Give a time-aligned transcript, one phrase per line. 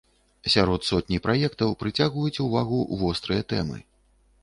[0.53, 3.77] Сярод сотні праектаў прыцягваюць увагу вострыя тэмы.